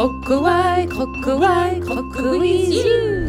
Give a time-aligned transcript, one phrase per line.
[0.00, 3.28] Crocowile, crocowile, crocowile.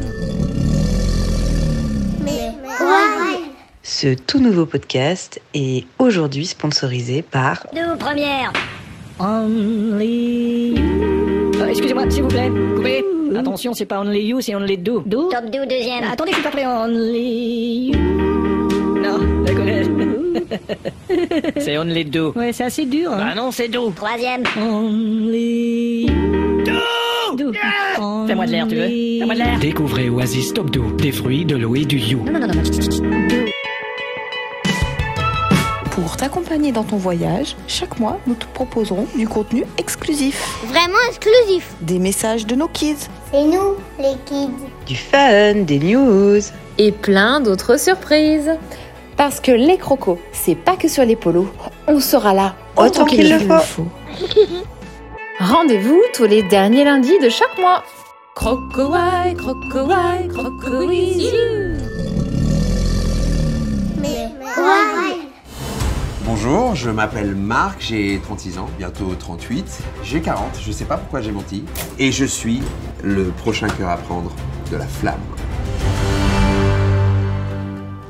[2.24, 3.42] Mais quoi
[3.84, 8.54] Ce tout nouveau podcast est aujourd'hui sponsorisé par Nous, première
[9.20, 11.52] Only you.
[11.60, 13.04] Euh, Excusez-moi, s'il vous plaît, coupez.
[13.38, 15.04] Attention, c'est pas only you, c'est only do.
[15.06, 16.06] Do Top 2, deuxième.
[16.10, 16.66] Attendez, je suis pas prêt.
[16.66, 18.00] Only you.
[19.02, 19.66] Non, d'accord.
[21.58, 22.32] c'est only do.
[22.32, 23.12] Ouais, c'est assez dur.
[23.12, 23.32] Hein.
[23.32, 23.92] Ah non, c'est do.
[23.94, 24.44] Troisième.
[24.58, 26.08] Only you.
[26.08, 26.11] Do.
[28.46, 29.60] De l'air, tu veux de l'air.
[29.60, 32.24] Découvrez Oasis Top 2, des fruits, de l'eau et du you.
[32.24, 33.46] Non, non, non, non.
[35.92, 41.74] Pour t'accompagner dans ton voyage, chaque mois, nous te proposerons du contenu exclusif, Vraiment exclusif.
[41.82, 44.50] des messages de nos kids, C'est nous, les kids.
[44.88, 46.40] du fun, des news.
[46.78, 48.52] Et plein d'autres surprises.
[49.18, 51.48] Parce que les crocos, c'est pas que sur les polos.
[51.88, 53.86] On sera là Autant qu'il le faut.
[55.40, 57.84] Rendez-vous tous les derniers lundis de chaque mois.
[58.42, 61.78] Crocowile, crocowile, crocowile.
[64.02, 64.78] Mais quoi
[66.26, 69.84] Bonjour, je m'appelle Marc, j'ai 36 ans, bientôt 38.
[70.02, 71.66] J'ai 40, je sais pas pourquoi j'ai menti.
[72.00, 72.64] Et je suis
[73.04, 74.34] le prochain cœur à prendre
[74.72, 75.22] de la flamme.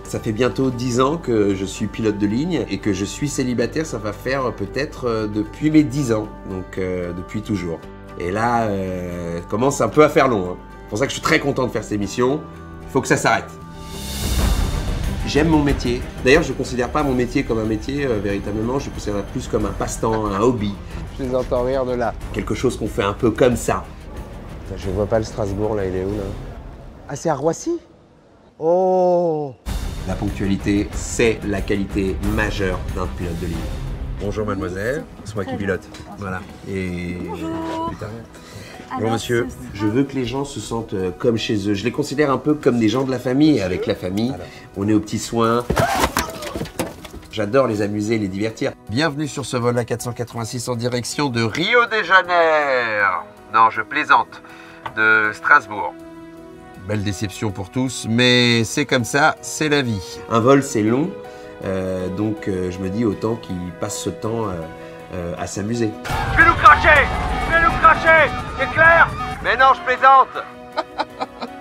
[0.06, 3.28] Ça fait bientôt 10 ans que je suis pilote de ligne et que je suis
[3.28, 7.82] célibataire, ça va faire peut-être euh, depuis mes 10 ans, donc euh, depuis toujours.
[8.20, 10.52] Et là, euh, ça commence un peu à faire long.
[10.52, 10.56] hein.
[10.84, 12.42] C'est pour ça que je suis très content de faire cette émission.
[12.84, 13.50] Il faut que ça s'arrête.
[15.28, 16.02] J'aime mon métier.
[16.26, 19.24] D'ailleurs, je ne considère pas mon métier comme un métier euh, véritablement, je le considère
[19.24, 20.74] plus comme un passe-temps, un hobby.
[21.18, 22.14] Je les entends rire de là.
[22.34, 23.84] Quelque chose qu'on fait un peu comme ça.
[24.76, 26.24] Je vois pas le Strasbourg là, il est où là?
[27.08, 27.78] Ah, c'est à Roissy?
[28.60, 29.54] Oh
[30.08, 33.58] La ponctualité, c'est la qualité majeure d'un pilote de ligne.
[34.22, 35.82] Bonjour mademoiselle, c'est moi qui pilote.
[36.20, 36.42] Voilà.
[36.70, 37.18] Et.
[37.28, 39.48] Bonjour monsieur.
[39.74, 41.74] Je veux que les gens se sentent euh, comme chez eux.
[41.74, 43.62] Je les considère un peu comme des gens de la famille.
[43.62, 44.32] Avec la famille,
[44.78, 45.66] on est aux petits soins.
[47.32, 48.74] J'adore les amuser, les divertir.
[48.90, 53.24] Bienvenue sur ce vol A486 en direction de Rio de Janeiro.
[53.54, 54.42] Non, je plaisante.
[54.96, 55.96] De Strasbourg.
[56.88, 60.20] Belle déception pour tous, mais c'est comme ça, c'est la vie.
[60.30, 61.10] Un vol, c'est long,
[62.18, 64.54] donc euh, je me dis autant qu'ils passent ce temps euh,
[65.14, 65.92] euh, à s'amuser.
[66.34, 67.06] Je vais nous cracher
[67.50, 69.10] Je vais nous cracher C'est clair?
[69.44, 70.28] Mais non, je plaisante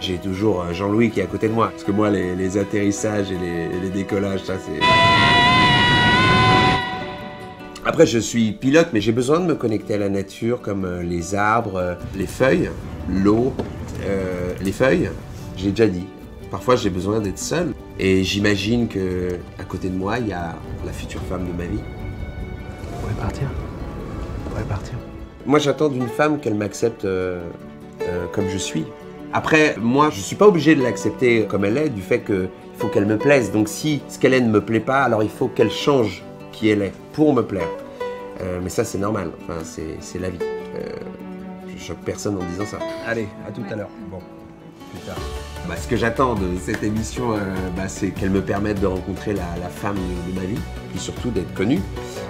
[0.00, 2.58] J'ai toujours euh, Jean-Louis qui est à côté de moi, parce que moi, les, les
[2.58, 4.78] atterrissages et les, décollages, ça c'est...
[7.84, 11.02] Après, je suis pilote, mais j'ai besoin de me connecter à la nature, comme euh,
[11.02, 12.70] les arbres, euh, les feuilles,
[13.08, 13.54] l'eau,
[14.04, 15.10] euh, les feuilles.
[15.56, 16.06] J'ai déjà dit.
[16.50, 17.74] Parfois, j'ai besoin d'être seul.
[17.98, 21.64] Et j'imagine que à côté de moi, il y a la future femme de ma
[21.64, 21.80] vie.
[22.92, 23.48] On pourrait partir.
[24.46, 24.94] On pourrait partir.
[25.44, 27.42] Moi, j'attends d'une femme qu'elle m'accepte euh,
[28.02, 28.84] euh, comme je suis.
[29.32, 32.88] Après, moi, je suis pas obligé de l'accepter comme elle est, du fait qu'il faut
[32.88, 33.52] qu'elle me plaise.
[33.52, 36.68] Donc, si ce qu'elle est ne me plaît pas, alors il faut qu'elle change qui
[36.68, 37.68] elle est pour me plaire.
[38.40, 39.30] Euh, mais ça, c'est normal.
[39.42, 40.38] Enfin, c'est la vie.
[41.76, 42.78] Je choque personne en disant ça.
[43.06, 43.90] Allez, à tout à l'heure.
[44.10, 44.18] Bon,
[44.90, 45.16] plus tard.
[45.68, 47.38] Bah, ce que j'attends de cette émission, euh,
[47.76, 49.96] bah, c'est qu'elle me permette de rencontrer la, femme
[50.28, 50.58] de, ma vie,
[50.94, 51.80] et surtout d'être connue.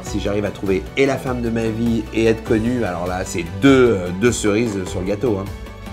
[0.02, 3.24] Si j'arrive à trouver et la femme de ma vie et être connue, alors là,
[3.26, 5.36] c'est deux, euh, deux cerises sur le gâteau.
[5.38, 5.44] hein.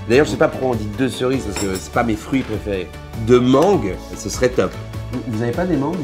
[0.08, 2.44] D'ailleurs, je sais pas pourquoi on dit deux cerises, parce que c'est pas mes fruits
[2.44, 2.88] préférés.
[3.28, 4.72] Deux mangues, ce serait top.
[5.12, 5.96] Vous- Vous avez pas des mangues?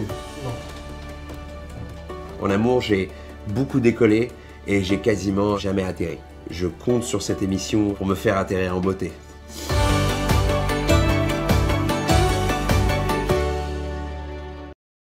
[2.42, 3.10] En amour, j'ai
[3.50, 4.30] beaucoup décollé
[4.68, 6.18] et j'ai quasiment jamais atterri.
[6.50, 9.12] Je compte sur cette émission pour me faire atterrir en beauté.